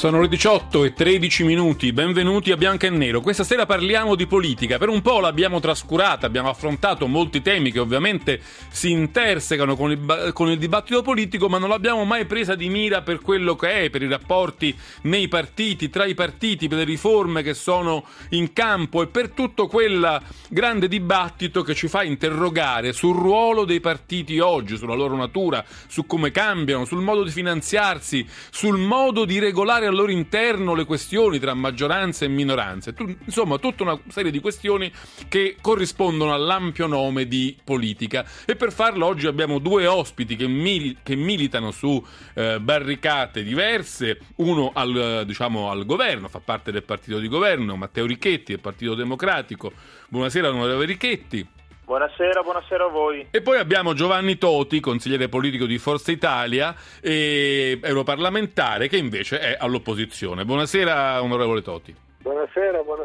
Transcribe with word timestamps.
Sono 0.00 0.22
le 0.22 0.28
18 0.28 0.84
e 0.84 0.94
13 0.94 1.44
minuti, 1.44 1.92
benvenuti 1.92 2.50
a 2.52 2.56
Bianco 2.56 2.86
e 2.86 2.88
Nero. 2.88 3.20
Questa 3.20 3.44
sera 3.44 3.66
parliamo 3.66 4.14
di 4.14 4.26
politica, 4.26 4.78
per 4.78 4.88
un 4.88 5.02
po' 5.02 5.20
l'abbiamo 5.20 5.60
trascurata, 5.60 6.24
abbiamo 6.24 6.48
affrontato 6.48 7.06
molti 7.06 7.42
temi 7.42 7.70
che 7.70 7.80
ovviamente 7.80 8.40
si 8.70 8.92
intersecano 8.92 9.76
con 9.76 9.90
il, 9.90 10.30
con 10.32 10.48
il, 10.48 10.56
dibattito 10.56 11.02
politico, 11.02 11.50
ma 11.50 11.58
non 11.58 11.68
l'abbiamo 11.68 12.06
mai 12.06 12.24
presa 12.24 12.54
di 12.54 12.70
mira 12.70 13.02
per 13.02 13.20
quello 13.20 13.56
che 13.56 13.72
è, 13.72 13.90
per 13.90 14.00
i 14.00 14.08
rapporti 14.08 14.74
nei 15.02 15.28
partiti, 15.28 15.90
tra 15.90 16.06
i 16.06 16.14
partiti, 16.14 16.66
per 16.66 16.78
le 16.78 16.84
riforme 16.84 17.42
che 17.42 17.52
sono 17.52 18.06
in 18.30 18.54
campo 18.54 19.02
e 19.02 19.06
per 19.06 19.28
tutto 19.32 19.66
quel 19.66 20.18
grande 20.48 20.88
dibattito 20.88 21.60
che 21.60 21.74
ci 21.74 21.88
fa 21.88 22.04
interrogare 22.04 22.94
sul 22.94 23.16
ruolo 23.16 23.66
dei 23.66 23.80
partiti 23.80 24.38
oggi, 24.38 24.78
sulla 24.78 24.94
loro 24.94 25.14
natura, 25.14 25.62
su 25.88 26.06
come 26.06 26.30
cambiano, 26.30 26.86
sul 26.86 27.02
modo 27.02 27.22
di 27.22 27.30
finanziarsi, 27.30 28.26
sul 28.48 28.78
modo 28.78 29.26
di 29.26 29.38
regolare 29.38 29.88
al 29.90 29.96
loro 29.96 30.10
interno 30.10 30.74
le 30.74 30.84
questioni 30.84 31.38
tra 31.38 31.54
maggioranza 31.54 32.24
e 32.24 32.28
minoranze, 32.28 32.94
tu, 32.94 33.14
insomma 33.24 33.58
tutta 33.58 33.82
una 33.82 34.00
serie 34.08 34.30
di 34.30 34.40
questioni 34.40 34.90
che 35.28 35.56
corrispondono 35.60 36.32
all'ampio 36.32 36.86
nome 36.86 37.26
di 37.26 37.56
politica 37.62 38.24
e 38.46 38.56
per 38.56 38.72
farlo 38.72 39.06
oggi 39.06 39.26
abbiamo 39.26 39.58
due 39.58 39.86
ospiti 39.86 40.36
che, 40.36 40.46
mil- 40.46 40.98
che 41.02 41.14
militano 41.14 41.70
su 41.70 42.04
eh, 42.34 42.58
barricate 42.60 43.42
diverse, 43.42 44.18
uno 44.36 44.70
al, 44.74 45.24
diciamo, 45.26 45.70
al 45.70 45.84
governo, 45.84 46.28
fa 46.28 46.40
parte 46.40 46.72
del 46.72 46.82
partito 46.82 47.18
di 47.18 47.28
governo, 47.28 47.76
Matteo 47.76 48.06
Richetti 48.06 48.52
del 48.52 48.60
Partito 48.60 48.94
Democratico. 48.94 49.72
Buonasera 50.08 50.48
onorevole 50.48 50.86
Richetti. 50.86 51.58
Buonasera, 51.90 52.42
buonasera 52.42 52.84
a 52.84 52.88
voi. 52.88 53.26
E 53.32 53.42
poi 53.42 53.58
abbiamo 53.58 53.94
Giovanni 53.94 54.38
Toti, 54.38 54.78
consigliere 54.78 55.28
politico 55.28 55.66
di 55.66 55.76
Forza 55.76 56.12
Italia 56.12 56.72
e 57.00 57.80
europarlamentare, 57.82 58.86
che 58.86 58.96
invece 58.96 59.40
è 59.40 59.56
all'opposizione. 59.58 60.44
Buonasera, 60.44 61.20
onorevole 61.20 61.62
Toti. 61.62 61.92
Buonasera, 62.22 62.39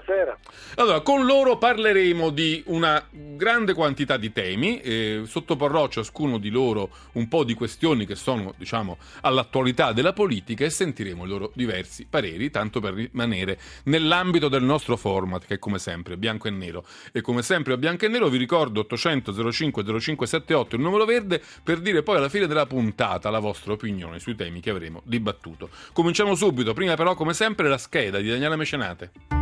buonasera. 0.05 0.37
Allora, 0.75 1.01
con 1.01 1.25
loro 1.25 1.57
parleremo 1.57 2.29
di 2.31 2.63
una 2.67 3.03
grande 3.11 3.73
quantità 3.73 4.17
di 4.17 4.31
temi, 4.31 4.79
eh, 4.79 5.23
sottoporrò 5.25 5.83
a 5.83 5.89
ciascuno 5.89 6.37
di 6.37 6.49
loro 6.49 6.89
un 7.13 7.27
po' 7.27 7.43
di 7.43 7.53
questioni 7.53 8.05
che 8.05 8.15
sono, 8.15 8.53
diciamo, 8.57 8.97
all'attualità 9.21 9.91
della 9.91 10.13
politica 10.13 10.65
e 10.65 10.69
sentiremo 10.69 11.25
i 11.25 11.27
loro 11.27 11.51
diversi 11.53 12.05
pareri, 12.09 12.49
tanto 12.49 12.79
per 12.79 12.93
rimanere 12.93 13.59
nell'ambito 13.83 14.49
del 14.49 14.63
nostro 14.63 14.97
format, 14.97 15.45
che 15.45 15.55
è 15.55 15.59
come 15.59 15.79
sempre 15.79 16.17
bianco 16.17 16.47
e 16.47 16.51
nero. 16.51 16.83
E 17.11 17.21
come 17.21 17.41
sempre 17.41 17.73
a 17.73 17.77
bianco 17.77 18.05
e 18.05 18.07
nero 18.07 18.27
vi 18.27 18.37
ricordo 18.37 18.81
800 18.81 19.51
05 19.51 19.83
0578 19.83 20.75
il 20.75 20.81
numero 20.81 21.05
verde 21.05 21.41
per 21.63 21.79
dire 21.79 22.03
poi 22.03 22.17
alla 22.17 22.29
fine 22.29 22.47
della 22.47 22.65
puntata 22.65 23.29
la 23.29 23.39
vostra 23.39 23.73
opinione 23.73 24.19
sui 24.19 24.35
temi 24.35 24.59
che 24.59 24.71
avremo 24.71 25.01
dibattuto. 25.05 25.69
Cominciamo 25.93 26.35
subito, 26.35 26.73
prima 26.73 26.95
però 26.95 27.13
come 27.13 27.33
sempre 27.33 27.69
la 27.69 27.77
scheda 27.77 28.19
di 28.19 28.29
Daniele 28.29 28.55
Mecenate. 28.55 29.34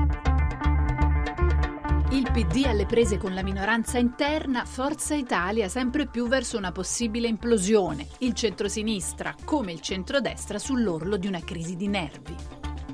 PD 2.33 2.65
alle 2.65 2.87
prese 2.87 3.19
con 3.19 3.35
la 3.35 3.43
minoranza 3.43 3.99
interna, 3.99 4.65
Forza 4.65 5.13
Italia 5.13 5.69
sempre 5.69 6.07
più 6.07 6.27
verso 6.27 6.57
una 6.57 6.71
possibile 6.71 7.27
implosione, 7.27 8.07
il 8.19 8.33
centrosinistra 8.33 9.35
come 9.45 9.71
il 9.71 9.81
centrodestra 9.81 10.57
sull'orlo 10.57 11.17
di 11.17 11.27
una 11.27 11.41
crisi 11.43 11.75
di 11.75 11.87
nervi. 11.87 12.35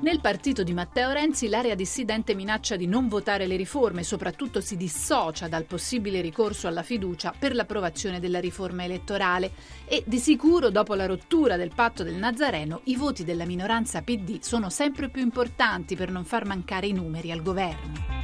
Nel 0.02 0.20
partito 0.20 0.62
di 0.62 0.74
Matteo 0.74 1.10
Renzi 1.12 1.48
l'area 1.48 1.74
dissidente 1.74 2.34
minaccia 2.34 2.76
di 2.76 2.86
non 2.86 3.08
votare 3.08 3.46
le 3.46 3.56
riforme, 3.56 4.02
soprattutto 4.02 4.60
si 4.60 4.76
dissocia 4.76 5.48
dal 5.48 5.64
possibile 5.64 6.20
ricorso 6.20 6.68
alla 6.68 6.82
fiducia 6.82 7.32
per 7.38 7.54
l'approvazione 7.54 8.20
della 8.20 8.40
riforma 8.40 8.84
elettorale 8.84 9.52
e 9.86 10.04
di 10.06 10.18
sicuro 10.18 10.68
dopo 10.68 10.92
la 10.92 11.06
rottura 11.06 11.56
del 11.56 11.72
patto 11.74 12.02
del 12.02 12.16
Nazareno 12.16 12.82
i 12.84 12.96
voti 12.96 13.24
della 13.24 13.46
minoranza 13.46 14.02
PD 14.02 14.40
sono 14.40 14.68
sempre 14.68 15.08
più 15.08 15.22
importanti 15.22 15.96
per 15.96 16.10
non 16.10 16.26
far 16.26 16.44
mancare 16.44 16.88
i 16.88 16.92
numeri 16.92 17.32
al 17.32 17.40
governo. 17.40 18.19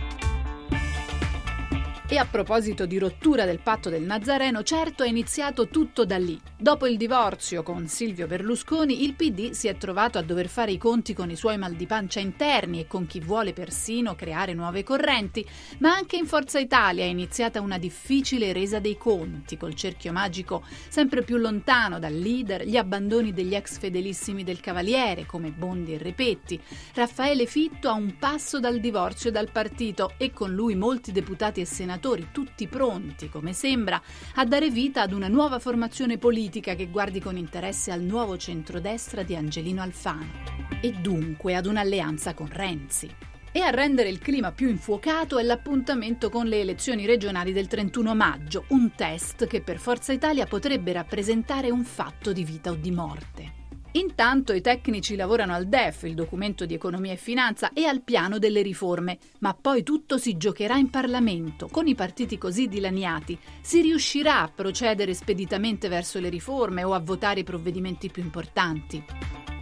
E 2.08 2.18
a 2.18 2.24
proposito 2.24 2.86
di 2.86 2.98
rottura 2.98 3.44
del 3.44 3.58
patto 3.58 3.90
del 3.90 4.02
Nazareno, 4.02 4.62
certo 4.62 5.02
è 5.02 5.08
iniziato 5.08 5.66
tutto 5.66 6.04
da 6.04 6.16
lì. 6.16 6.40
Dopo 6.58 6.86
il 6.86 6.96
divorzio 6.96 7.62
con 7.62 7.86
Silvio 7.86 8.26
Berlusconi, 8.26 9.04
il 9.04 9.12
PD 9.12 9.50
si 9.50 9.68
è 9.68 9.76
trovato 9.76 10.16
a 10.16 10.22
dover 10.22 10.48
fare 10.48 10.72
i 10.72 10.78
conti 10.78 11.12
con 11.12 11.28
i 11.28 11.36
suoi 11.36 11.58
mal 11.58 11.74
di 11.74 11.84
pancia 11.84 12.18
interni 12.18 12.80
e 12.80 12.86
con 12.86 13.06
chi 13.06 13.20
vuole 13.20 13.52
persino 13.52 14.14
creare 14.14 14.54
nuove 14.54 14.82
correnti, 14.82 15.46
ma 15.80 15.92
anche 15.92 16.16
in 16.16 16.24
Forza 16.24 16.58
Italia 16.58 17.04
è 17.04 17.08
iniziata 17.08 17.60
una 17.60 17.76
difficile 17.76 18.54
resa 18.54 18.78
dei 18.78 18.96
conti, 18.96 19.58
col 19.58 19.74
cerchio 19.74 20.12
magico 20.12 20.64
sempre 20.88 21.22
più 21.24 21.36
lontano 21.36 21.98
dal 21.98 22.14
leader, 22.14 22.66
gli 22.66 22.78
abbandoni 22.78 23.34
degli 23.34 23.54
ex 23.54 23.76
fedelissimi 23.78 24.42
del 24.42 24.60
Cavaliere, 24.60 25.26
come 25.26 25.50
Bondi 25.50 25.92
e 25.92 25.98
Repetti, 25.98 26.58
Raffaele 26.94 27.44
Fitto 27.44 27.90
a 27.90 27.92
un 27.92 28.16
passo 28.18 28.60
dal 28.60 28.80
divorzio 28.80 29.30
dal 29.30 29.50
partito 29.52 30.14
e 30.16 30.32
con 30.32 30.54
lui 30.54 30.74
molti 30.74 31.12
deputati 31.12 31.60
e 31.60 31.66
senatori 31.66 32.28
tutti 32.32 32.66
pronti, 32.66 33.28
come 33.28 33.52
sembra, 33.52 34.00
a 34.36 34.44
dare 34.46 34.70
vita 34.70 35.02
ad 35.02 35.12
una 35.12 35.28
nuova 35.28 35.58
formazione 35.58 36.16
politica 36.16 36.44
che 36.50 36.88
guardi 36.88 37.20
con 37.20 37.36
interesse 37.36 37.90
al 37.90 38.00
nuovo 38.00 38.36
centrodestra 38.36 39.22
di 39.22 39.36
Angelino 39.36 39.82
Alfano 39.82 40.30
e 40.80 40.92
dunque 40.92 41.54
ad 41.54 41.66
un'alleanza 41.66 42.34
con 42.34 42.48
Renzi. 42.50 43.10
E 43.52 43.60
a 43.60 43.70
rendere 43.70 44.08
il 44.08 44.18
clima 44.18 44.52
più 44.52 44.68
infuocato 44.68 45.38
è 45.38 45.42
l'appuntamento 45.42 46.28
con 46.28 46.46
le 46.46 46.60
elezioni 46.60 47.06
regionali 47.06 47.52
del 47.52 47.66
31 47.66 48.14
maggio, 48.14 48.64
un 48.68 48.92
test 48.94 49.46
che 49.46 49.62
per 49.62 49.78
Forza 49.78 50.12
Italia 50.12 50.46
potrebbe 50.46 50.92
rappresentare 50.92 51.70
un 51.70 51.84
fatto 51.84 52.32
di 52.32 52.44
vita 52.44 52.70
o 52.70 52.74
di 52.74 52.90
morte. 52.90 53.55
Intanto 53.96 54.52
i 54.52 54.60
tecnici 54.60 55.16
lavorano 55.16 55.54
al 55.54 55.68
DEF, 55.68 56.02
il 56.02 56.14
documento 56.14 56.66
di 56.66 56.74
economia 56.74 57.12
e 57.12 57.16
finanza, 57.16 57.72
e 57.72 57.86
al 57.86 58.02
piano 58.02 58.38
delle 58.38 58.60
riforme, 58.60 59.16
ma 59.38 59.54
poi 59.54 59.82
tutto 59.82 60.18
si 60.18 60.36
giocherà 60.36 60.76
in 60.76 60.90
Parlamento. 60.90 61.68
Con 61.70 61.86
i 61.86 61.94
partiti 61.94 62.36
così 62.36 62.68
dilaniati 62.68 63.38
si 63.62 63.80
riuscirà 63.80 64.42
a 64.42 64.52
procedere 64.54 65.14
speditamente 65.14 65.88
verso 65.88 66.20
le 66.20 66.28
riforme 66.28 66.84
o 66.84 66.92
a 66.92 67.00
votare 67.00 67.40
i 67.40 67.44
provvedimenti 67.44 68.10
più 68.10 68.22
importanti? 68.22 69.02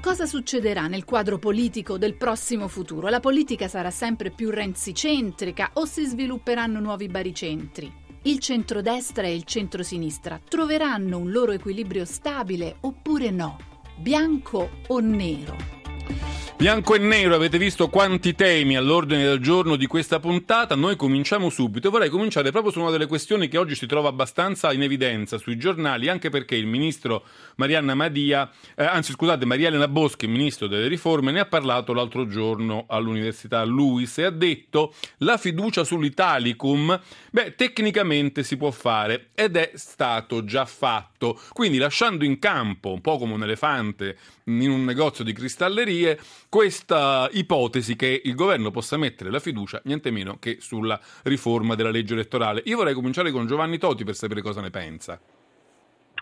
Cosa 0.00 0.26
succederà 0.26 0.88
nel 0.88 1.04
quadro 1.04 1.38
politico 1.38 1.96
del 1.96 2.16
prossimo 2.16 2.66
futuro? 2.66 3.08
La 3.08 3.20
politica 3.20 3.68
sarà 3.68 3.92
sempre 3.92 4.30
più 4.30 4.50
renzicentrica 4.50 5.70
o 5.74 5.84
si 5.84 6.04
svilupperanno 6.04 6.80
nuovi 6.80 7.06
baricentri? 7.06 8.02
Il 8.22 8.40
centrodestra 8.40 9.28
e 9.28 9.34
il 9.34 9.44
centrosinistra 9.44 10.40
troveranno 10.46 11.18
un 11.18 11.30
loro 11.30 11.52
equilibrio 11.52 12.04
stabile 12.04 12.76
oppure 12.80 13.30
no? 13.30 13.72
Bianco 13.96 14.68
o 14.88 15.00
nero? 15.00 15.73
Bianco 16.64 16.94
e 16.94 16.98
nero, 16.98 17.34
avete 17.34 17.58
visto 17.58 17.90
quanti 17.90 18.34
temi 18.34 18.74
all'ordine 18.74 19.22
del 19.22 19.38
giorno 19.38 19.76
di 19.76 19.86
questa 19.86 20.18
puntata? 20.18 20.74
Noi 20.74 20.96
cominciamo 20.96 21.50
subito. 21.50 21.90
Vorrei 21.90 22.08
cominciare 22.08 22.52
proprio 22.52 22.72
su 22.72 22.80
una 22.80 22.88
delle 22.88 23.04
questioni 23.04 23.48
che 23.48 23.58
oggi 23.58 23.74
si 23.74 23.84
trova 23.84 24.08
abbastanza 24.08 24.72
in 24.72 24.80
evidenza 24.80 25.36
sui 25.36 25.58
giornali, 25.58 26.08
anche 26.08 26.30
perché 26.30 26.56
il 26.56 26.64
ministro 26.64 27.24
Marianna 27.56 27.94
Madia, 27.94 28.50
eh, 28.76 28.82
anzi 28.82 29.12
scusate, 29.12 29.44
Maria 29.44 29.68
Elena 29.68 29.88
Boschi, 29.88 30.26
ministro 30.26 30.66
delle 30.66 30.88
riforme, 30.88 31.32
ne 31.32 31.40
ha 31.40 31.44
parlato 31.44 31.92
l'altro 31.92 32.26
giorno 32.26 32.86
all'Università 32.88 33.62
Luis 33.64 34.16
e 34.16 34.24
ha 34.24 34.30
detto 34.30 34.94
la 35.18 35.36
fiducia 35.36 35.84
sull'Italicum, 35.84 36.98
beh, 37.30 37.56
tecnicamente 37.56 38.42
si 38.42 38.56
può 38.56 38.70
fare 38.70 39.28
ed 39.34 39.56
è 39.56 39.72
stato 39.74 40.44
già 40.46 40.64
fatto. 40.64 41.38
Quindi 41.52 41.76
lasciando 41.76 42.24
in 42.24 42.38
campo, 42.38 42.90
un 42.90 43.02
po' 43.02 43.18
come 43.18 43.34
un 43.34 43.42
elefante 43.42 44.16
in 44.44 44.70
un 44.70 44.84
negozio 44.84 45.24
di 45.24 45.32
cristallerie, 45.32 46.18
questa 46.54 47.28
ipotesi 47.32 47.96
che 47.96 48.20
il 48.22 48.36
governo 48.36 48.70
possa 48.70 48.96
mettere 48.96 49.28
la 49.28 49.40
fiducia 49.40 49.80
niente 49.86 50.12
meno 50.12 50.36
che 50.38 50.58
sulla 50.60 50.96
riforma 51.24 51.74
della 51.74 51.90
legge 51.90 52.14
elettorale. 52.14 52.62
Io 52.66 52.76
vorrei 52.76 52.94
cominciare 52.94 53.32
con 53.32 53.48
Giovanni 53.48 53.76
Toti 53.76 54.04
per 54.04 54.14
sapere 54.14 54.40
cosa 54.40 54.60
ne 54.60 54.70
pensa. 54.70 55.20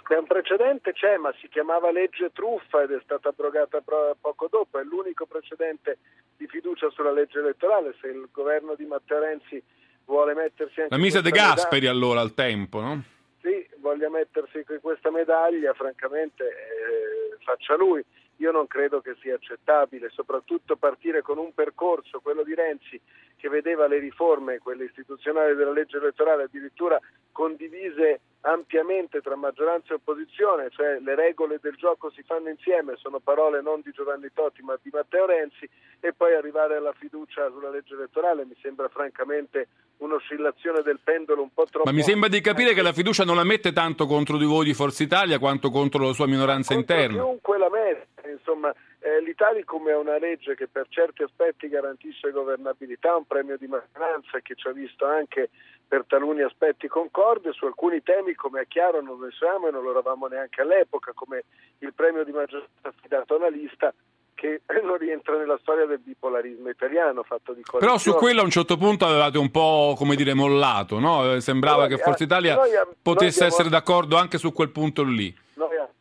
Beh, 0.08 0.16
un 0.16 0.24
precedente 0.24 0.94
c'è, 0.94 1.18
ma 1.18 1.34
si 1.38 1.48
chiamava 1.48 1.92
legge 1.92 2.30
truffa 2.32 2.82
ed 2.82 2.92
è 2.92 3.00
stata 3.04 3.28
abrogata 3.28 3.82
poco 4.18 4.48
dopo. 4.50 4.78
È 4.78 4.82
l'unico 4.84 5.26
precedente 5.26 5.98
di 6.38 6.46
fiducia 6.46 6.88
sulla 6.88 7.12
legge 7.12 7.38
elettorale. 7.38 7.94
Se 8.00 8.06
il 8.06 8.26
governo 8.32 8.74
di 8.74 8.86
Matteo 8.86 9.20
Renzi 9.20 9.62
vuole 10.06 10.32
mettersi 10.32 10.80
anche. 10.80 10.94
La 10.94 11.00
mise 11.02 11.20
De 11.20 11.30
Gasperi 11.30 11.88
allora 11.88 12.22
al 12.22 12.32
tempo, 12.32 12.80
no? 12.80 13.02
Sì, 13.42 13.68
voglia 13.80 14.08
mettersi 14.08 14.64
questa 14.80 15.10
medaglia, 15.10 15.74
francamente 15.74 16.42
eh, 16.42 17.36
faccia 17.44 17.76
lui. 17.76 18.02
Io 18.42 18.50
non 18.50 18.66
credo 18.66 19.00
che 19.00 19.14
sia 19.20 19.36
accettabile, 19.36 20.10
soprattutto 20.10 20.74
partire 20.76 21.22
con 21.22 21.38
un 21.38 21.54
percorso, 21.54 22.18
quello 22.20 22.42
di 22.42 22.54
Renzi, 22.54 23.00
che 23.36 23.48
vedeva 23.48 23.86
le 23.86 23.98
riforme, 23.98 24.58
quelle 24.58 24.84
istituzionali 24.84 25.54
della 25.54 25.70
legge 25.70 25.98
elettorale 25.98 26.44
addirittura 26.44 26.98
condivise 27.30 28.20
ampiamente 28.42 29.20
tra 29.20 29.36
maggioranza 29.36 29.92
e 29.92 29.96
opposizione, 29.96 30.68
cioè 30.70 30.98
le 31.00 31.14
regole 31.14 31.58
del 31.60 31.74
gioco 31.76 32.10
si 32.10 32.22
fanno 32.22 32.48
insieme, 32.48 32.94
sono 32.96 33.20
parole 33.20 33.62
non 33.62 33.80
di 33.82 33.92
Giovanni 33.92 34.28
Totti 34.32 34.62
ma 34.62 34.76
di 34.82 34.90
Matteo 34.92 35.26
Renzi 35.26 35.68
e 36.00 36.12
poi 36.12 36.34
arrivare 36.34 36.76
alla 36.76 36.92
fiducia 36.92 37.48
sulla 37.50 37.70
legge 37.70 37.94
elettorale 37.94 38.44
mi 38.44 38.56
sembra 38.60 38.88
francamente 38.88 39.68
un'oscillazione 39.98 40.82
del 40.82 40.98
pendolo 41.02 41.42
un 41.42 41.52
po' 41.54 41.66
troppo... 41.70 41.88
Ma 41.88 41.94
mi 41.94 42.02
sembra 42.02 42.28
di 42.28 42.40
capire 42.40 42.74
che 42.74 42.82
la 42.82 42.92
fiducia 42.92 43.24
non 43.24 43.36
la 43.36 43.44
mette 43.44 43.72
tanto 43.72 44.06
contro 44.06 44.36
di 44.36 44.44
voi 44.44 44.64
di 44.64 44.74
Forza 44.74 45.04
Italia 45.04 45.38
quanto 45.38 45.70
contro 45.70 46.04
la 46.04 46.12
sua 46.12 46.26
minoranza 46.26 46.74
contro 46.74 46.94
interna. 46.96 47.22
Chiunque 47.22 47.58
la 47.58 47.70
mette, 47.70 48.30
insomma, 48.30 48.74
eh, 49.02 49.20
l'Italicum 49.20 49.88
è 49.88 49.96
una 49.96 50.16
legge 50.18 50.54
che 50.54 50.68
per 50.68 50.86
certi 50.88 51.22
aspetti 51.24 51.68
garantisce 51.68 52.30
governabilità, 52.30 53.16
un 53.16 53.26
premio 53.26 53.56
di 53.56 53.66
maggioranza 53.66 54.38
che 54.40 54.54
ci 54.54 54.68
ha 54.68 54.72
visto 54.72 55.04
anche 55.04 55.50
per 55.86 56.04
taluni 56.06 56.40
aspetti 56.42 56.86
concorde, 56.88 57.52
su 57.52 57.66
alcuni 57.66 58.02
temi 58.02 58.34
come 58.34 58.62
è 58.62 58.66
chiaro 58.66 59.02
non 59.02 59.18
lo 59.18 59.30
siamo 59.32 59.68
e 59.68 59.70
non 59.72 59.82
lo 59.82 59.90
eravamo 59.90 60.26
neanche 60.28 60.62
all'epoca, 60.62 61.12
come 61.14 61.44
il 61.78 61.92
premio 61.92 62.24
di 62.24 62.32
maggioranza 62.32 62.70
affidato 62.82 63.34
alla 63.34 63.48
lista 63.48 63.92
che 64.34 64.62
non 64.82 64.96
rientra 64.96 65.36
nella 65.36 65.58
storia 65.60 65.84
del 65.84 65.98
bipolarismo 65.98 66.68
italiano 66.68 67.22
fatto 67.22 67.52
di 67.52 67.62
coalizione. 67.62 67.86
Però 67.86 67.98
su 67.98 68.14
quello 68.14 68.40
a 68.40 68.44
un 68.44 68.50
certo 68.50 68.76
punto 68.76 69.04
avevate 69.04 69.36
un 69.36 69.50
po' 69.50 69.94
come 69.96 70.14
dire 70.14 70.32
mollato, 70.32 70.98
no? 70.98 71.40
Sembrava 71.40 71.86
Noi- 71.86 71.88
che 71.88 71.98
Forza 71.98 72.24
Italia 72.24 72.54
noi 72.54 72.70
potesse 73.02 73.10
noi 73.10 73.28
abbiamo- 73.28 73.46
essere 73.46 73.68
d'accordo 73.68 74.16
anche 74.16 74.38
su 74.38 74.52
quel 74.52 74.70
punto 74.70 75.02
lì. 75.02 75.36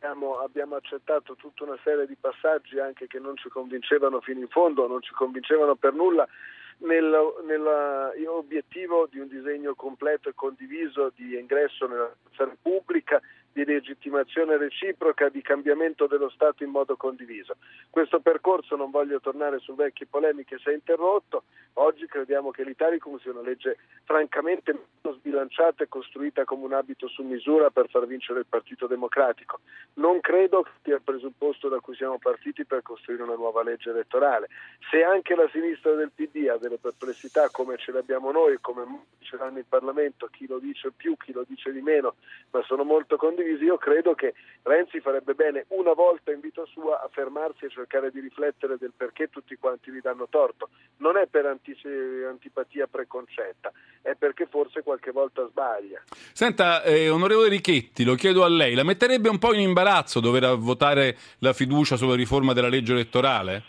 Abbiamo, 0.04 0.40
abbiamo 0.40 0.74
accettato 0.74 1.36
tutta 1.36 1.62
una 1.62 1.78
serie 1.84 2.08
di 2.08 2.16
passaggi 2.20 2.76
anche 2.80 3.06
che 3.06 3.20
non 3.20 3.36
ci 3.36 3.48
convincevano 3.48 4.20
fino 4.20 4.40
in 4.40 4.48
fondo, 4.48 4.88
non 4.88 5.00
ci 5.00 5.12
convincevano 5.12 5.76
per 5.76 5.92
nulla 5.92 6.26
nell'obiettivo 6.78 9.06
di 9.08 9.20
un 9.20 9.28
disegno 9.28 9.76
completo 9.76 10.28
e 10.28 10.34
condiviso 10.34 11.12
di 11.14 11.38
ingresso 11.38 11.86
nella 11.86 12.12
Repubblica, 12.36 13.20
di 13.52 13.64
legittimazione 13.64 14.56
reciproca, 14.56 15.28
di 15.28 15.42
cambiamento 15.42 16.06
dello 16.06 16.30
Stato 16.30 16.64
in 16.64 16.70
modo 16.70 16.96
condiviso. 16.96 17.56
Questo 17.90 18.20
percorso, 18.20 18.76
non 18.76 18.90
voglio 18.90 19.20
tornare 19.20 19.58
su 19.58 19.74
vecchie 19.74 20.06
polemiche, 20.06 20.58
si 20.58 20.70
è 20.70 20.72
interrotto. 20.72 21.44
Oggi 21.74 22.06
crediamo 22.06 22.50
che 22.50 22.64
l'Italicum 22.64 23.18
sia 23.20 23.30
una 23.32 23.42
legge 23.42 23.78
francamente 24.04 24.72
meno 24.72 25.16
sbilanciata 25.16 25.84
e 25.84 25.88
costruita 25.88 26.44
come 26.44 26.64
un 26.64 26.72
abito 26.72 27.08
su 27.08 27.22
misura 27.22 27.70
per 27.70 27.88
far 27.88 28.06
vincere 28.06 28.40
il 28.40 28.46
Partito 28.46 28.86
Democratico. 28.86 29.60
Non 29.94 30.20
credo 30.20 30.62
che 30.62 30.70
sia 30.82 30.96
il 30.96 31.02
presupposto 31.02 31.68
da 31.68 31.80
cui 31.80 31.94
siamo 31.94 32.18
partiti 32.18 32.64
per 32.64 32.82
costruire 32.82 33.22
una 33.22 33.34
nuova 33.34 33.62
legge 33.62 33.90
elettorale. 33.90 34.48
Se 34.90 35.02
anche 35.02 35.34
la 35.34 35.48
sinistra 35.50 35.94
del 35.94 36.10
PD 36.14 36.48
ha 36.48 36.58
delle 36.58 36.78
perplessità 36.78 37.48
come 37.50 37.76
ce 37.78 37.92
le 37.92 37.98
abbiamo 37.98 38.30
noi, 38.30 38.58
come 38.60 39.06
ce 39.20 39.36
l'hanno 39.36 39.58
in 39.58 39.68
Parlamento, 39.68 40.28
chi 40.30 40.46
lo 40.46 40.58
dice 40.58 40.92
più, 40.92 41.16
chi 41.16 41.32
lo 41.32 41.44
dice 41.46 41.72
di 41.72 41.80
meno, 41.80 42.16
ma 42.50 42.62
sono 42.62 42.84
molto 42.84 43.16
condivisi, 43.42 43.64
io 43.64 43.76
credo 43.76 44.14
che 44.14 44.34
Renzi 44.62 45.00
farebbe 45.00 45.34
bene 45.34 45.66
una 45.68 45.92
volta 45.92 46.30
in 46.30 46.40
vita 46.40 46.64
sua 46.66 47.02
a 47.02 47.08
fermarsi 47.10 47.64
e 47.64 47.70
cercare 47.70 48.10
di 48.10 48.20
riflettere 48.20 48.76
del 48.78 48.92
perché 48.96 49.28
tutti 49.28 49.56
quanti 49.56 49.90
gli 49.90 50.00
danno 50.00 50.28
torto. 50.30 50.68
Non 50.98 51.16
è 51.16 51.26
per 51.26 51.46
antipatia 51.46 52.86
preconcetta, 52.86 53.72
è 54.00 54.14
perché 54.14 54.46
forse 54.46 54.82
qualche 54.82 55.10
volta 55.10 55.46
sbaglia. 55.48 56.02
Senta, 56.32 56.82
eh, 56.84 57.08
onorevole 57.08 57.48
Richetti, 57.48 58.04
lo 58.04 58.14
chiedo 58.14 58.44
a 58.44 58.48
lei, 58.48 58.74
la 58.74 58.84
metterebbe 58.84 59.28
un 59.28 59.38
po' 59.38 59.52
in 59.52 59.60
imbarazzo 59.60 60.20
dover 60.20 60.56
votare 60.56 61.16
la 61.38 61.52
fiducia 61.52 61.96
sulla 61.96 62.14
riforma 62.14 62.52
della 62.52 62.68
legge 62.68 62.92
elettorale? 62.92 63.64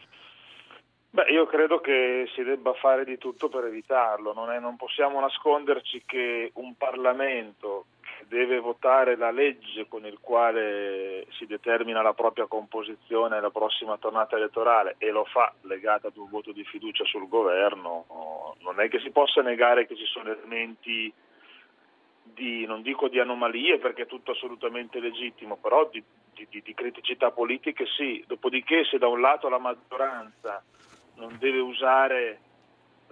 Beh, 1.10 1.30
io 1.30 1.46
credo 1.46 1.80
che 1.80 2.28
si 2.34 2.42
debba 2.44 2.74
fare 2.74 3.06
di 3.06 3.20
tutto 3.20 3.48
per 3.48 3.66
evitarlo, 3.66 4.34
non, 4.34 4.50
è- 4.50 4.60
non 4.60 4.75
possiamo 4.78 5.20
nasconderci 5.20 6.04
che 6.08 6.52
un 6.56 6.75
Parlamento 6.75 7.86
deve 8.28 8.60
votare 8.60 9.16
la 9.16 9.31
legge 9.31 9.88
con 9.88 10.06
il 10.06 10.20
quale 10.20 11.25
si 11.38 11.46
determina 11.46 12.02
la 12.02 12.14
propria 12.14 12.46
composizione 12.48 13.38
alla 13.38 13.50
prossima 13.50 13.98
tornata 13.98 14.36
elettorale 14.36 14.96
e 14.98 15.12
lo 15.12 15.25
fa 15.25 15.54
legata 15.62 16.08
ad 16.08 16.18
un 16.18 16.30
voto 16.30 16.52
di 16.52 16.64
fiducia 16.64 17.04
sul 17.06 17.28
governo, 17.28 18.56
non 18.62 18.80
è 18.80 18.90
che 18.90 19.00
si 19.00 19.12
possa 19.12 19.42
negare 19.42 19.88
che 19.88 19.96
ci 19.96 20.06
sono 20.06 20.31
elementi 20.31 21.12
di, 22.24 22.66
non 22.66 22.81
dico 22.81 23.08
di 23.10 23.20
anomalie 23.20 23.78
perché 23.80 24.04
è 24.04 24.08
tutto 24.08 24.31
assolutamente 24.31 25.00
legittimo, 25.00 25.58
però 25.58 25.90
di- 25.92 26.04
di- 26.34 26.62
di 26.62 26.74
criticità 26.74 27.31
politiche 27.31 27.86
sì. 27.86 28.24
Dopodiché 28.25 28.86
se 28.86 28.98
da 28.98 29.08
un 29.08 29.22
lato 29.22 29.50
la 29.50 29.60
maggioranza 29.60 30.64
non 31.16 31.38
deve 31.40 31.60
usare 31.60 32.40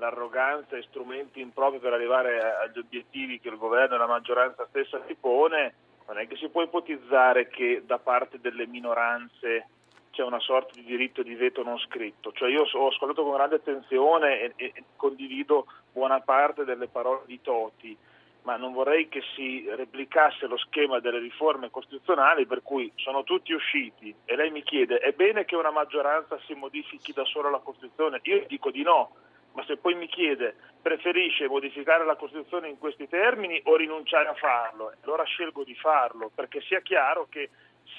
l'arroganza 0.02 0.76
e 0.76 0.82
strumenti 0.90 1.40
impropri 1.40 1.78
per 1.78 1.94
arrivare 1.94 2.42
agli 2.56 2.80
obiettivi 2.80 3.40
che 3.40 3.50
il 3.50 3.58
governo 3.58 3.96
e 3.96 4.00
la 4.00 4.08
maggioranza 4.08 4.66
stessa 4.70 5.00
si 5.06 5.14
pone, 5.14 5.76
non 6.08 6.18
è 6.18 6.28
che 6.28 6.36
si 6.38 6.50
può 6.50 6.64
ipotizzare 6.64 7.48
che 7.48 7.84
da 7.86 8.00
parte 8.00 8.40
delle 8.42 8.66
minoranze 8.66 9.68
c'è 10.10 10.24
una 10.24 10.40
sorta 10.40 10.74
di 10.74 10.84
diritto 10.84 11.22
di 11.22 11.36
veto 11.36 11.62
non 11.62 11.78
scritto. 11.78 12.32
Cioè 12.34 12.50
io 12.50 12.64
ho 12.64 12.88
ascoltato 12.88 13.24
con 13.24 13.36
grande 13.36 13.56
attenzione 13.56 14.42
e, 14.42 14.54
e 14.56 14.74
condivido 14.96 15.68
buona 15.94 16.20
parte 16.20 16.66
delle 16.66 16.88
parole 16.88 17.22
di 17.28 17.40
Toti, 17.40 17.96
ma 18.42 18.58
non 18.58 18.74
vorrei 18.74 19.08
che 19.08 19.22
si 19.36 19.70
replicasse 19.70 20.48
lo 20.48 20.58
schema 20.58 21.00
delle 21.00 21.20
riforme 21.20 21.70
costituzionali 21.70 22.48
per 22.48 22.64
cui 22.64 22.92
sono 22.96 23.24
tutti 23.24 23.54
usciti 23.54 24.14
e 24.26 24.36
lei 24.36 24.50
mi 24.50 24.64
chiede 24.64 24.98
è 24.98 25.12
bene 25.12 25.46
che 25.46 25.56
una 25.56 25.70
maggioranza 25.70 26.40
si 26.48 26.56
modifichi 26.56 27.14
da 27.14 27.24
sola 27.24 27.52
la 27.52 27.60
Costituzione? 27.60 28.20
Io 28.24 28.44
dico 28.48 28.72
di 28.72 28.82
no, 28.82 29.12
ma 29.54 29.64
se 29.66 29.78
poi 29.78 29.96
mi 29.96 30.08
chiede 30.08 30.56
preferisce 30.82 31.48
modificare 31.48 32.06
la 32.06 32.16
Costituzione 32.16 32.70
in 32.70 32.78
questi 32.78 33.08
termini 33.08 33.62
o 33.66 33.76
rinunciare 33.76 34.28
a 34.28 34.34
farlo, 34.34 34.94
allora 35.04 35.24
scelgo 35.24 35.64
di 35.64 35.76
farlo 35.76 36.32
perché 36.34 36.62
sia 36.62 36.82
chiaro 36.82 37.28
che 37.30 37.50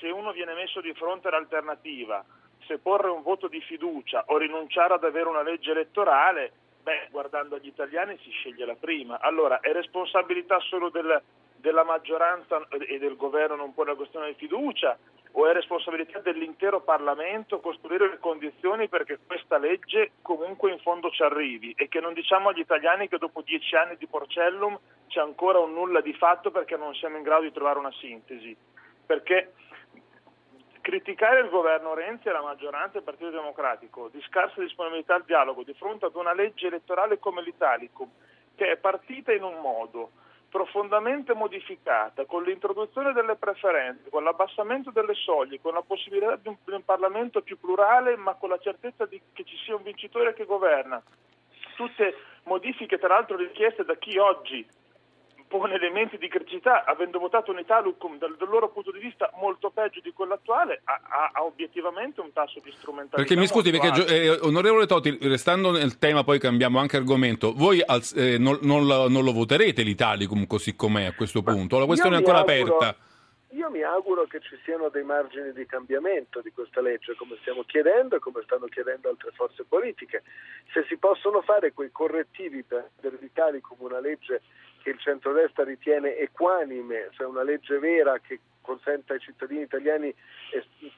se 0.00 0.08
uno 0.08 0.32
viene 0.32 0.54
messo 0.54 0.81
di 0.81 0.93
fronte 0.94 1.28
all'alternativa, 1.28 2.25
se 2.66 2.78
porre 2.78 3.08
un 3.08 3.22
voto 3.22 3.49
di 3.49 3.60
fiducia 3.60 4.25
o 4.26 4.37
rinunciare 4.38 4.94
ad 4.94 5.04
avere 5.04 5.28
una 5.28 5.43
legge 5.43 5.72
elettorale, 5.72 6.52
beh, 6.82 7.08
guardando 7.10 7.56
agli 7.56 7.66
italiani 7.66 8.19
si 8.22 8.31
sceglie 8.31 8.64
la 8.64 8.76
prima. 8.78 9.20
Allora, 9.20 9.60
è 9.60 9.72
responsabilità 9.72 10.58
solo 10.60 10.88
del- 10.88 11.20
della 11.56 11.84
maggioranza 11.84 12.66
e 12.70 12.99
del 12.99 13.16
governo 13.16 13.54
non 13.54 13.72
porre 13.72 13.90
la 13.90 13.96
questione 13.96 14.28
di 14.28 14.34
fiducia 14.34 14.99
o 15.32 15.46
è 15.46 15.52
responsabilità 15.52 16.19
dell'intero 16.19 16.81
Parlamento 16.81 17.61
costruire 17.61 18.08
le 18.08 18.19
condizioni 18.19 18.88
perché 18.88 19.19
questa 19.26 19.56
legge 19.56 20.12
comunque 20.20 20.70
in 20.70 20.79
fondo 20.81 21.11
ci 21.11 21.23
arrivi 21.23 21.73
e 21.76 21.88
che 21.88 22.00
non 22.00 22.12
diciamo 22.12 22.50
agli 22.50 22.58
italiani 22.61 23.08
che 23.08 23.19
dopo 23.19 23.40
dieci 23.40 23.75
anni 23.75 23.96
di 23.96 24.06
Porcellum 24.06 24.79
c'è 25.08 25.20
ancora 25.20 25.58
un 25.58 25.73
nulla 25.73 26.00
di 26.00 26.12
fatto 26.12 26.50
perché 26.50 26.76
non 26.76 26.94
siamo 26.94 27.17
in 27.17 27.23
grado 27.23 27.43
di 27.43 27.52
trovare 27.52 27.79
una 27.79 27.93
sintesi. 27.93 28.55
Perché 29.06 29.52
criticare 30.82 31.40
il 31.40 31.49
governo 31.49 31.95
Renzi 31.95 32.28
e 32.28 32.33
la 32.33 32.42
maggioranza 32.42 32.95
del 32.95 33.02
Partito 33.02 33.30
Democratico 33.30 34.09
di 34.09 34.21
scarsa 34.23 34.61
disponibilità 34.61 35.14
al 35.14 35.25
dialogo 35.25 35.62
di 35.62 35.75
fronte 35.75 36.06
ad 36.06 36.14
una 36.14 36.35
legge 36.35 36.66
elettorale 36.66 37.18
come 37.18 37.42
l'Italicum, 37.42 38.11
che 38.54 38.73
è 38.73 38.76
partita 38.76 39.33
in 39.33 39.45
un 39.45 39.61
modo 39.61 40.11
profondamente 40.52 41.32
modificata, 41.32 42.26
con 42.26 42.42
l'introduzione 42.42 43.14
delle 43.14 43.37
preferenze, 43.37 44.11
con 44.11 44.23
l'abbassamento 44.23 44.90
delle 44.90 45.14
soglie, 45.14 45.59
con 45.62 45.73
la 45.73 45.80
possibilità 45.80 46.37
di 46.37 46.49
un, 46.49 46.56
di 46.62 46.75
un 46.75 46.85
Parlamento 46.85 47.40
più 47.40 47.59
plurale, 47.59 48.16
ma 48.16 48.35
con 48.35 48.50
la 48.50 48.59
certezza 48.59 49.06
di, 49.06 49.18
che 49.32 49.44
ci 49.44 49.56
sia 49.64 49.75
un 49.75 49.82
vincitore 49.82 50.35
che 50.35 50.44
governa. 50.44 51.02
Tutte 51.75 52.14
modifiche, 52.42 52.99
tra 52.99 53.09
l'altro, 53.09 53.38
richieste 53.38 53.82
da 53.82 53.97
chi 53.97 54.18
oggi 54.18 54.68
pone 55.59 55.75
elementi 55.75 56.16
di 56.16 56.28
criticità, 56.28 56.85
avendo 56.85 57.18
votato 57.18 57.50
un 57.50 57.59
Italicum 57.59 58.16
dal, 58.18 58.35
dal 58.38 58.49
loro 58.49 58.71
punto 58.71 58.90
di 58.90 58.99
vista 58.99 59.30
molto 59.38 59.71
peggio 59.71 60.00
di 60.00 60.12
quello 60.12 60.35
attuale, 60.35 60.80
ha, 60.85 61.00
ha- 61.02 61.30
ha 61.35 61.44
obiettivamente 61.44 62.21
un 62.23 62.32
tasso 62.32 62.61
di 62.64 62.73
strumentalità. 62.78 63.16
Perché 63.16 63.37
mi 63.37 63.47
scusi, 63.47 63.71
perché 63.71 64.06
eh, 64.06 64.30
onorevole 64.40 64.87
Totti, 64.87 65.18
restando 65.23 65.71
nel 65.71 65.99
tema, 65.99 66.25
poi 66.25 66.38
cambiamo 66.38 66.78
anche 66.78 66.97
argomento. 66.97 67.52
Voi 67.52 67.82
al- 67.85 68.02
eh, 68.16 68.38
non, 68.38 68.59
non 68.62 68.87
la- 68.87 69.09
non 69.09 69.25
lo 69.25 69.32
voterete 69.32 69.82
l'Italicum 69.82 70.47
così 70.47 70.75
com'è 70.75 71.04
a 71.04 71.12
questo 71.14 71.42
punto? 71.42 71.78
La 71.78 71.87
questione 71.87 72.14
è 72.16 72.18
ancora 72.18 72.38
auguro- 72.38 72.76
aperta. 72.78 72.97
Io 73.54 73.68
mi 73.71 73.82
auguro 73.82 74.25
che 74.25 74.40
ci 74.40 74.59
siano 74.64 74.88
dei 74.88 75.04
margini 75.04 75.52
di 75.52 75.66
cambiamento 75.66 76.40
di 76.40 76.50
questa 76.52 76.80
legge, 76.80 77.14
come 77.14 77.37
stiamo 77.42 77.62
chiedendo 77.64 78.16
e 78.16 78.18
come 78.18 78.40
stanno 78.44 78.64
chiedendo 78.66 79.11
altre 79.11 79.30
forze 79.35 79.64
politiche. 79.68 80.23
Se 80.73 80.87
si 80.88 80.97
possono 80.97 81.42
fare 81.42 81.73
quei 81.75 81.90
correttivi 81.92 82.62
per 82.64 82.88
l'Italicum 83.21 83.76
una 83.80 84.00
legge 84.00 84.40
che 84.82 84.90
il 84.90 84.98
centrodestra 84.98 85.64
ritiene 85.64 86.16
equanime, 86.16 87.08
cioè 87.12 87.26
una 87.26 87.42
legge 87.42 87.78
vera 87.78 88.18
che 88.18 88.40
consenta 88.60 89.14
ai 89.14 89.20
cittadini 89.20 89.62
italiani 89.62 90.14
es- 90.50 90.90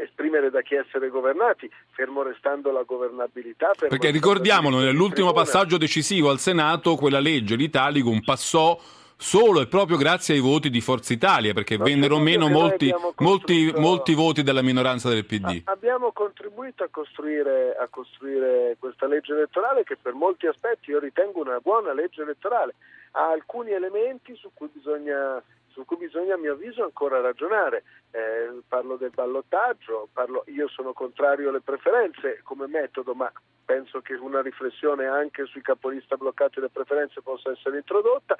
esprimere 0.00 0.50
da 0.50 0.60
chi 0.60 0.74
essere 0.74 1.08
governati, 1.08 1.70
fermo 1.90 2.22
restando 2.22 2.70
la 2.70 2.82
governabilità. 2.82 3.70
Perché 3.76 4.10
ricordiamolo, 4.10 4.78
nell'ultimo 4.78 5.32
passaggio 5.32 5.78
decisivo 5.78 6.30
al 6.30 6.38
Senato, 6.38 6.96
quella 6.96 7.20
legge, 7.20 7.56
l'Italicum, 7.56 8.20
passò 8.20 8.78
solo 9.20 9.60
e 9.60 9.66
proprio 9.66 9.96
grazie 9.96 10.34
ai 10.34 10.40
voti 10.40 10.70
di 10.70 10.80
Forza 10.80 11.12
Italia, 11.12 11.52
perché 11.52 11.76
Ma 11.76 11.84
vennero 11.84 12.18
secondo 12.18 12.30
meno 12.30 12.48
molti, 12.48 12.94
molti, 13.18 13.72
molti 13.74 14.14
voti 14.14 14.42
della 14.42 14.62
minoranza 14.62 15.08
del 15.08 15.24
PD. 15.24 15.62
Abbiamo 15.64 16.12
contribuito 16.12 16.84
a 16.84 16.88
costruire, 16.88 17.76
a 17.76 17.88
costruire 17.88 18.76
questa 18.78 19.06
legge 19.06 19.32
elettorale 19.32 19.82
che 19.82 19.96
per 20.00 20.14
molti 20.14 20.46
aspetti 20.46 20.90
io 20.90 21.00
ritengo 21.00 21.40
una 21.40 21.58
buona 21.60 21.92
legge 21.92 22.22
elettorale. 22.22 22.74
Ha 23.12 23.30
alcuni 23.30 23.72
elementi 23.72 24.34
su 24.36 24.50
cui 24.54 24.68
bisogna, 24.72 25.42
su 25.68 25.84
cui 25.84 25.96
bisogna 25.96 26.34
a 26.34 26.38
mio 26.38 26.52
avviso 26.52 26.84
ancora 26.84 27.20
ragionare. 27.20 27.84
Eh, 28.10 28.60
parlo 28.66 28.96
del 28.96 29.10
ballottaggio, 29.10 30.08
parlo- 30.12 30.44
io 30.46 30.68
sono 30.68 30.92
contrario 30.92 31.48
alle 31.50 31.60
preferenze 31.60 32.40
come 32.42 32.66
metodo, 32.66 33.14
ma 33.14 33.30
penso 33.64 34.00
che 34.00 34.14
una 34.14 34.40
riflessione 34.40 35.06
anche 35.06 35.44
sui 35.44 35.60
capolista 35.60 36.16
bloccati 36.16 36.58
alle 36.58 36.70
preferenze 36.70 37.20
possa 37.20 37.50
essere 37.50 37.76
introdotta. 37.76 38.36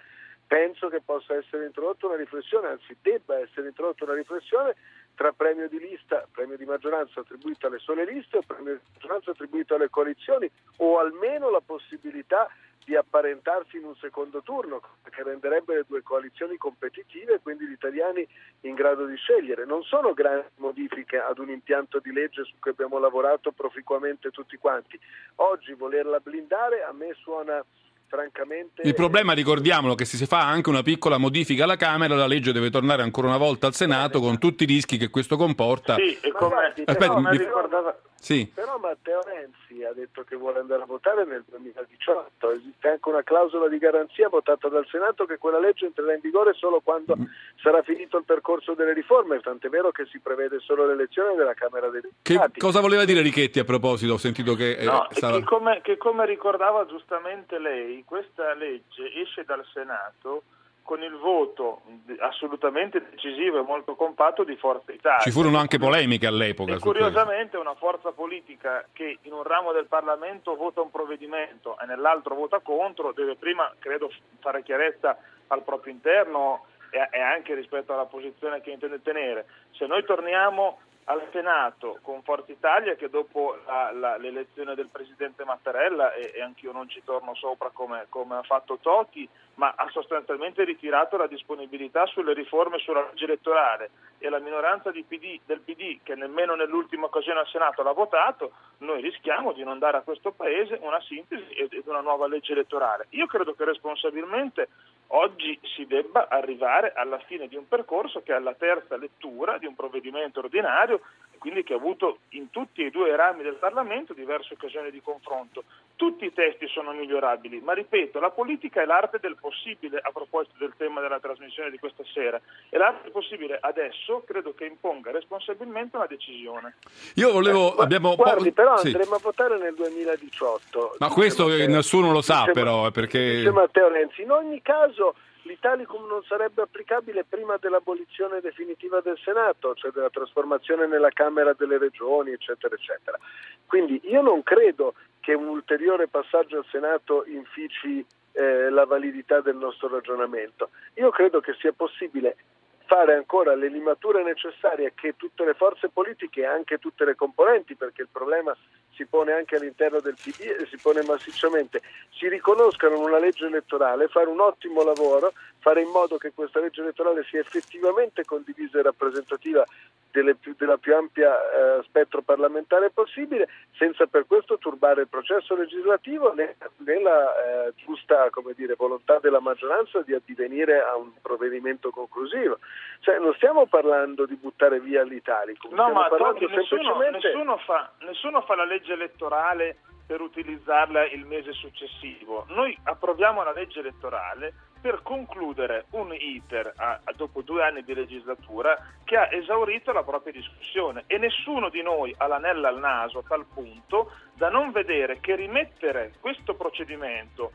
Penso 0.47 0.89
che 0.89 1.03
possa 1.03 1.35
essere 1.35 1.67
introdotta 1.67 2.07
una 2.07 2.17
riflessione, 2.17 2.69
anzi 2.69 2.97
debba 3.03 3.39
essere 3.39 3.69
introdotta 3.69 4.05
una 4.05 4.15
riflessione 4.15 4.75
tra 5.15 5.33
premio 5.33 5.69
di 5.69 5.79
lista, 5.79 6.27
premio 6.33 6.57
di 6.57 6.65
maggioranza 6.65 7.21
attribuito 7.21 7.67
alle 7.67 7.81
sole 7.81 8.07
liste 8.07 8.39
o 8.39 8.43
premio 8.47 8.75
di 8.75 8.81
maggioranza 8.95 9.33
attribuito 9.33 9.75
alle 9.75 9.91
coalizioni 9.91 10.51
o 10.79 10.99
almeno 10.99 11.51
la 11.51 11.61
possibilità 11.61 12.49
di 12.89 12.97
apparentarsi 12.97 13.77
in 13.77 13.85
un 13.85 13.95
secondo 13.97 14.41
turno 14.43 14.81
che 15.11 15.23
renderebbe 15.23 15.75
le 15.75 15.85
due 15.87 16.03
coalizioni 16.03 16.57
competitive 16.57 17.35
e 17.35 17.41
quindi 17.43 17.67
gli 17.67 17.73
italiani 17.73 18.27
in 18.63 18.75
grado 18.75 19.05
di 19.05 19.15
scegliere. 19.17 19.67
Non 19.67 19.83
sono 19.83 20.15
grandi 20.15 20.47
modifiche 20.57 21.19
ad 21.19 21.39
un 21.39 21.51
impianto 21.51 21.99
di 21.99 22.11
legge 22.13 22.45
su 22.45 22.55
cui 22.59 22.71
abbiamo 22.71 22.99
lavorato 22.99 23.53
proficuamente 23.53 24.31
tutti 24.31 24.57
quanti. 24.57 24.99
Oggi 25.37 25.75
volerla 25.75 26.19
blindare 26.21 26.83
a 26.83 26.93
me 26.93 27.15
suona 27.21 27.63
francamente 28.07 28.81
Il 28.81 28.95
problema, 28.95 29.35
ricordiamolo, 29.35 29.95
che 29.95 30.07
se 30.07 30.17
si 30.17 30.25
fa 30.25 30.49
anche 30.49 30.71
una 30.71 30.83
piccola 30.83 31.19
modifica 31.19 31.65
alla 31.65 31.77
Camera, 31.77 32.15
la 32.15 32.27
legge 32.27 32.53
deve 32.53 32.71
tornare 32.71 33.03
ancora 33.03 33.27
una 33.27 33.37
volta 33.37 33.67
al 33.67 33.75
Senato 33.75 34.19
con 34.19 34.39
tutti 34.39 34.63
i 34.63 34.67
rischi 34.67 34.97
che 34.97 35.11
questo 35.11 35.37
comporta. 35.37 35.97
Sì, 35.97 36.19
e 36.23 36.33
come, 36.33 36.73
Aspetta, 36.87 37.09
come 37.09 37.31
mi- 37.33 37.37
ricordava... 37.37 37.95
Sì. 38.21 38.51
Però 38.53 38.79
Matteo 38.79 39.23
Renzi 39.23 39.85
ha 39.85 39.93
detto 39.93 40.25
che 40.25 40.35
vuole 40.37 40.59
andare 40.59 40.83
a 40.83 40.87
votare 40.87 41.25
nel 41.25 41.45
2018, 41.49 42.51
esiste 42.51 42.89
anche 42.89 43.09
una 43.09 43.23
clausola 43.23 43.69
di 43.69 43.79
garanzia 43.79 44.29
votata 44.29 44.69
dal 44.69 44.87
Senato 44.91 45.25
che 45.25 45.39
quella 45.39 45.59
legge 45.61 45.87
entrerà 45.87 46.13
in 46.15 46.21
vigore 46.21 46.53
solo 46.55 46.81
quando 46.81 47.17
Mm. 47.17 47.25
sarà 47.63 47.83
finito 47.83 48.17
il 48.19 48.25
percorso 48.25 48.75
delle 48.75 48.93
riforme, 48.93 49.41
tant'è 49.41 49.69
vero 49.69 49.91
che 49.93 50.05
si 50.07 50.19
prevede 50.19 50.59
solo 50.61 50.87
l'elezione 50.87 51.35
della 51.37 51.55
Camera 51.55 51.89
dei 51.89 52.01
Che 52.03 52.09
Deputati. 52.35 52.59
cosa 52.61 52.81
voleva 52.81 53.05
dire 53.05 53.23
Richetti 53.23 53.59
a 53.61 53.65
proposito? 53.65 54.15
Ho 54.15 54.19
sentito 54.19 54.55
che 54.55 54.73
eh, 54.77 54.85
No, 54.85 55.07
stava... 55.11 55.39
che, 55.39 55.45
come, 55.45 55.81
che 55.83 55.97
come 55.97 56.27
ricordava 56.27 56.87
giustamente 56.87 57.59
lei, 57.59 58.05
questa 58.05 58.53
legge 58.55 59.13
esce 59.15 59.45
dal 59.45 59.65
Senato 59.73 60.43
con 60.89 61.03
il 61.03 61.17
voto 61.19 61.83
assolutamente 62.21 63.11
decisivo 63.11 63.59
e 63.59 63.63
molto 63.63 63.95
compatto 63.95 64.43
di 64.43 64.57
Forza 64.57 64.91
Italia. 64.91 65.19
Ci 65.19 65.31
furono 65.31 65.59
anche 65.59 65.77
polemiche 65.79 66.27
all'epoca. 66.27 66.73
E 66.73 66.79
su 66.79 66.81
questo. 66.81 67.05
curiosamente 67.05 67.59
una 67.59 67.75
forza 67.75 68.13
politica 68.13 68.87
che 68.95 69.19
in 69.21 69.35
un 69.35 69.43
ramo 69.43 69.73
del 69.73 69.85
Parlamento 69.85 70.57
vota 70.57 70.81
un 70.81 70.91
provvedimento 70.91 71.79
e 71.79 71.85
nell'altro 71.85 72.35
vota 72.35 72.61
contro 72.61 73.13
deve 73.13 73.37
prima, 73.37 73.71
credo, 73.79 74.11
fare 74.41 74.63
chiarezza 74.63 75.19
al 75.49 75.63
proprio 75.63 75.93
interno 75.93 76.65
e, 76.89 77.07
e 77.11 77.21
anche 77.21 77.53
rispetto 77.55 77.93
alla 77.93 78.07
posizione 78.07 78.63
che 78.63 78.71
intende 78.71 79.03
tenere. 79.03 79.45
Se 79.73 79.85
noi 79.85 80.03
torniamo 80.07 80.81
al 81.05 81.23
Senato 81.33 81.99
con 82.01 82.23
Forza 82.23 82.51
Italia 82.51 82.95
che 82.95 83.11
dopo 83.11 83.59
la- 83.67 83.93
la- 83.93 84.17
l'elezione 84.17 84.75
del 84.75 84.89
Presidente 84.91 85.45
Mattarella, 85.45 86.15
e, 86.15 86.33
e 86.35 86.41
anch'io 86.41 86.73
non 86.73 86.89
ci 86.89 87.03
torno 87.05 87.35
sopra 87.35 87.69
come, 87.75 88.07
come 88.09 88.37
ha 88.37 88.43
fatto 88.43 88.79
Totti, 88.81 89.29
ma 89.59 89.75
ha 89.77 89.89
sostanzialmente 89.91 90.65
ritirato 90.65 91.17
la 91.17 91.27
disponibilità 91.27 92.07
sulle 92.07 92.33
riforme 92.33 92.79
sulla 92.79 93.05
legge 93.09 93.25
elettorale 93.25 93.91
e 94.19 94.29
la 94.29 94.39
minoranza 94.39 94.91
PD, 94.91 95.41
del 95.45 95.61
PD 95.61 95.99
che 96.03 96.15
nemmeno 96.15 96.55
nell'ultima 96.55 97.07
occasione 97.07 97.41
al 97.41 97.49
Senato 97.49 97.83
l'ha 97.83 97.93
votato, 97.93 98.53
noi 98.79 99.01
rischiamo 99.01 99.53
di 99.53 99.65
non 99.65 99.79
dare 99.79 99.99
a 99.99 100.03
questo 100.03 100.31
Paese 100.31 100.79
una 100.81 101.01
sintesi 101.01 101.53
ed 101.55 101.73
una 101.87 102.01
nuova 102.01 102.29
legge 102.29 102.53
elettorale. 102.53 103.07
Io 103.11 103.27
credo 103.27 103.55
che 103.55 103.65
responsabilmente 103.65 104.69
oggi 105.09 105.59
si 105.75 105.87
debba 105.87 106.29
arrivare 106.29 106.93
alla 106.93 107.19
fine 107.19 107.49
di 107.49 107.57
un 107.57 107.67
percorso 107.67 108.23
che 108.23 108.33
è 108.33 108.37
alla 108.37 108.55
terza 108.55 108.97
lettura 108.97 109.59
di 109.59 109.67
un 109.67 109.75
provvedimento 109.75 110.39
ordinario 110.39 111.01
quindi 111.39 111.63
che 111.63 111.73
ha 111.73 111.77
avuto 111.77 112.19
in 112.31 112.51
tutti 112.51 112.85
e 112.85 112.91
due 112.91 113.11
i 113.11 113.17
rami 113.17 113.43
del 113.43 113.55
Parlamento 113.55 114.13
diverse 114.13 114.55
occasioni 114.55 114.91
di 114.91 115.01
confronto. 115.01 115.65
Tutti 115.97 116.25
i 116.25 116.33
testi 116.33 116.69
sono 116.69 116.93
migliorabili, 116.93 117.61
ma 117.61 117.73
ripeto, 117.73 118.21
la 118.21 118.31
politica 118.31 118.83
è 118.83 118.85
l'arte 118.85 119.19
del 119.21 119.37
possibile 119.41 119.99
a 120.01 120.13
proposito 120.13 120.55
del 120.59 120.75
tema 120.77 121.01
della 121.01 121.19
trasmissione 121.19 121.71
di 121.71 121.79
questa 121.79 122.05
sera 122.13 122.41
e 122.69 122.79
l'arte 122.79 123.05
del 123.05 123.13
possibile 123.13 123.59
adesso 123.61 124.23
credo 124.25 124.55
che 124.55 124.67
imponga 124.67 125.11
responsabilmente 125.11 125.97
una 125.97 126.07
decisione. 126.07 126.75
Io 127.15 127.33
volevo... 127.33 127.73
Gua- 127.73 127.85
abbiamo 127.85 128.15
Guardi, 128.15 128.53
però 128.53 128.77
sì. 128.77 128.89
andremo 128.89 129.17
a 129.17 129.21
votare 129.21 129.59
nel 129.59 129.75
2018. 129.75 130.97
Ma 130.99 131.09
questo 131.09 131.49
Matteo. 131.49 131.69
nessuno 131.69 132.13
lo 132.13 132.21
sa 132.21 132.41
Dice- 132.41 132.53
però, 132.53 132.87
eh, 132.87 132.91
perché... 132.93 133.37
Dice 133.37 133.51
Matteo 133.51 133.89
Renzi, 133.89 134.23
in 134.23 134.31
ogni 134.31 134.63
caso 134.63 135.15
l'Italicum 135.49 136.07
non 136.07 136.23
sarebbe 136.25 136.63
applicabile 136.63 137.25
prima 137.25 137.57
dell'abolizione 137.57 138.41
definitiva 138.41 139.01
del 139.01 139.19
Senato, 139.25 139.75
cioè 139.75 139.91
della 139.91 140.11
trasformazione 140.11 140.87
nella 140.87 141.09
Camera 141.09 141.55
delle 141.55 141.79
Regioni, 141.79 142.33
eccetera, 142.33 142.75
eccetera. 142.75 143.19
Quindi 143.67 143.99
io 144.05 144.21
non 144.21 144.43
credo 144.43 144.95
che 145.21 145.33
un 145.33 145.49
ulteriore 145.49 146.07
passaggio 146.07 146.59
al 146.59 146.67
Senato 146.71 147.25
infici 147.27 148.05
eh, 148.33 148.69
la 148.69 148.85
validità 148.85 149.41
del 149.41 149.57
nostro 149.57 149.89
ragionamento. 149.89 150.69
Io 150.95 151.11
credo 151.11 151.41
che 151.41 151.55
sia 151.59 151.73
possibile 151.73 152.37
fare 152.85 153.15
ancora 153.15 153.55
le 153.55 153.69
limature 153.69 154.23
necessarie 154.23 154.93
che 154.95 155.15
tutte 155.17 155.45
le 155.45 155.55
forze 155.55 155.89
politiche 155.89 156.43
e 156.43 156.47
anche 156.47 156.79
tutte 156.79 157.05
le 157.05 157.15
componenti, 157.15 157.75
perché 157.75 158.03
il 158.03 158.09
problema 158.11 158.57
si 158.99 159.07
pone 159.07 159.31
anche 159.31 159.55
all'interno 159.55 160.01
del 160.01 160.17
PD 160.21 160.41
e 160.41 160.67
si 160.69 160.77
pone 160.77 161.03
massicciamente, 161.03 161.81
si 162.11 162.29
riconoscano 162.29 162.97
in 162.97 163.03
una 163.03 163.21
legge 163.21 163.47
elettorale, 163.47 164.09
fare 164.09 164.27
un 164.27 164.41
ottimo 164.41 164.83
lavoro, 164.83 165.33
fare 165.61 165.83
in 165.83 165.91
modo 165.91 166.17
che 166.17 166.33
questa 166.35 166.59
legge 166.59 166.81
elettorale 166.81 167.25
sia 167.31 167.39
effettivamente 167.39 168.25
condivisa 168.25 168.81
e 168.81 168.83
rappresentativa 168.83 169.65
delle 170.11 170.35
più- 170.35 170.55
della 170.57 170.77
più 170.77 170.95
ampia 170.95 171.33
eh, 171.33 171.83
spettro 171.85 172.23
parlamentare 172.23 172.91
possibile, 172.91 173.49
senza 173.77 174.07
per 174.07 174.27
questo 174.27 174.59
turbare 174.59 175.03
il 175.03 175.09
processo 175.09 175.55
legislativo 175.55 176.33
né, 176.35 176.57
né 176.79 177.01
la 177.01 177.67
eh, 177.67 177.73
giusta 177.77 178.31
come 178.31 178.53
dire, 178.55 178.75
volontà 178.77 179.19
della 179.19 179.41
maggioranza 179.41 180.03
di 180.03 180.15
addivenire 180.15 180.81
a 180.81 180.97
un 180.97 181.13
provvedimento 181.21 181.91
conclusivo. 181.91 182.59
Cioè, 183.01 183.19
non 183.19 183.35
stiamo 183.35 183.67
parlando 183.67 184.27
di 184.27 184.35
buttare 184.37 184.81
via 184.81 185.03
l'Italicum, 185.03 185.75
No, 185.75 185.93
ma 185.93 186.09
parlando 186.09 186.39
Totti, 186.41 186.57
nessuno, 186.57 186.83
semplicemente... 186.83 187.29
nessuno 187.29 187.57
fa, 187.59 187.91
nessuno 188.01 188.41
fa 188.43 188.55
la 188.57 188.65
legge 188.65 188.93
elettorale 188.93 189.77
per 190.09 190.23
utilizzarla 190.23 191.07
il 191.09 191.27
mese 191.27 191.53
successivo. 191.53 192.47
Noi 192.49 192.77
approviamo 192.85 193.45
la 193.45 193.53
legge 193.53 193.81
elettorale 193.81 194.55
per 194.81 195.03
concludere 195.03 195.87
un 195.91 196.15
iter 196.15 196.73
a- 196.77 197.01
a- 197.05 197.13
dopo 197.13 197.43
due 197.43 197.63
anni 197.65 197.83
di 197.83 197.95
legislatura 197.95 198.79
che 199.05 199.17
ha 199.17 199.29
esaurito 199.31 199.93
la 199.93 200.05
propria 200.05 200.33
discussione. 200.33 201.05
E 201.07 201.19
nessuno 201.19 201.69
di 201.69 201.83
noi 201.83 202.15
ha 202.17 202.27
l'anella 202.27 202.69
al 202.69 202.79
naso 202.79 203.19
a 203.19 203.25
tal 203.27 203.47
punto 203.53 204.11
da 204.33 204.49
non 204.49 204.71
vedere 204.71 205.21
che 205.21 205.35
rimettere 205.35 206.15
questo 206.21 206.55
procedimento 206.55 207.53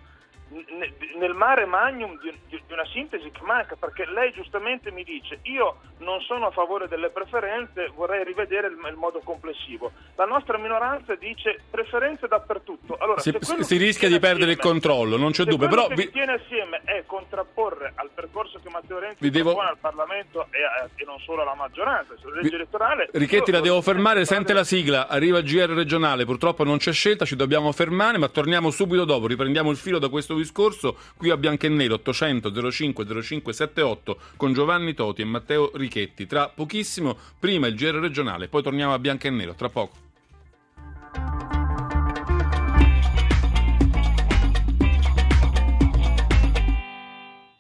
nel 1.20 1.34
mare 1.34 1.66
magnum 1.66 2.20
di, 2.22 2.32
una 2.72 2.86
sintesi 2.92 3.30
che 3.32 3.42
manca 3.44 3.76
perché 3.76 4.06
lei 4.06 4.32
giustamente 4.34 4.92
mi 4.92 5.04
dice 5.04 5.40
io 5.44 5.78
non 6.00 6.20
sono 6.22 6.48
a 6.48 6.52
favore 6.52 6.88
delle 6.88 7.10
preferenze 7.10 7.92
vorrei 7.96 8.24
rivedere 8.24 8.68
il, 8.68 8.78
il 8.90 8.96
modo 8.96 9.20
complessivo 9.24 9.92
la 10.16 10.26
nostra 10.26 10.58
minoranza 10.58 11.16
dice 11.16 11.62
preferenze 11.70 12.28
dappertutto 12.28 12.98
allora, 13.00 13.20
Si, 13.22 13.32
si 13.60 13.78
rischia 13.78 14.08
di 14.10 14.20
perdere 14.20 14.52
il 14.52 14.58
assieme- 14.58 14.80
controllo, 14.80 15.18
non 15.18 15.32
c'è 15.32 15.44
dubbio. 15.44 15.68
Però 15.68 15.88
che 15.88 15.96
vi- 15.96 16.12
tiene 16.12 16.34
assieme 16.34 16.82
è 16.84 17.04
contrapporre 17.06 17.94
al 17.96 18.10
percorso 18.14 18.60
che 18.62 18.70
Matteo 18.70 19.00
Renzi 19.00 19.18
Vi 19.20 19.30
devo- 19.30 19.50
propone 19.52 19.70
al 19.70 19.78
Parlamento 19.80 20.48
e, 20.52 20.64
a- 20.64 20.90
e 20.96 21.04
non 21.06 21.20
solo 21.20 21.42
alla 21.44 21.56
maggioranza 21.56 22.16
sulla 22.20 22.36
legge 22.36 22.50
Vi- 22.50 22.56
elettorale 22.56 23.10
Richetti, 23.14 23.52
la 23.52 23.60
devo 23.62 23.82
fermare. 23.82 24.26
Sente 24.26 24.54
la 24.54 24.64
sigla, 24.64 25.08
arriva 25.08 25.38
il 25.40 25.46
GR 25.46 25.70
regionale. 25.70 26.26
Purtroppo 26.26 26.64
non 26.64 26.78
c'è 26.78 26.92
scelta, 26.92 27.26
ci 27.26 27.36
dobbiamo 27.36 27.72
fermare, 27.72 28.18
ma 28.18 28.28
torniamo 28.28 28.70
subito 28.72 29.06
dopo. 29.06 29.28
Riprendiamo 29.28 29.70
il 29.72 29.78
filo 29.78 30.00
da 30.00 30.10
questo 30.10 30.34
discorso 30.44 30.98
qui 31.18 31.30
a 31.30 31.38
Nero 31.70 31.96
800 31.96 32.72
05 32.72 33.22
05 33.22 33.54
78 33.54 34.20
con 34.38 34.54
Giovanni 34.54 34.94
Toti 34.94 35.22
e 35.22 35.26
Matteo 35.26 35.72
Richetti. 35.74 36.28
Tra 36.28 36.50
pochissimo, 36.50 37.18
prima 37.40 37.68
il 37.68 37.76
GR 37.76 37.96
regionale, 37.96 38.48
poi 38.48 38.62
torniamo 38.62 38.94
a 38.94 39.00
Bianco 39.00 39.28
e 39.28 39.30
Nero. 39.32 39.54
Tra 39.56 39.70
poco. 39.70 40.03